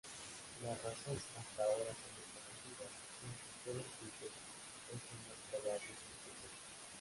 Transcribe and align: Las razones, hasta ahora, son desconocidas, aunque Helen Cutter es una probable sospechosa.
Las 0.63 0.81
razones, 0.81 1.21
hasta 1.37 1.61
ahora, 1.61 1.77
son 1.93 2.11
desconocidas, 2.17 2.89
aunque 3.21 3.69
Helen 3.69 3.85
Cutter 4.01 4.31
es 4.97 5.01
una 5.13 5.33
probable 5.51 5.85
sospechosa. 5.93 6.49